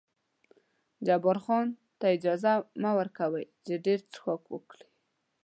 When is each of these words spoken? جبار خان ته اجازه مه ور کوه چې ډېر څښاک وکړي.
جبار 1.05 1.37
خان 1.43 1.67
ته 1.99 2.05
اجازه 2.15 2.53
مه 2.81 2.91
ور 2.97 3.09
کوه 3.17 3.41
چې 3.65 3.73
ډېر 3.85 3.99
څښاک 4.11 4.43
وکړي. 4.49 4.87